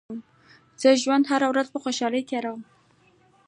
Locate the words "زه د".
0.81-0.99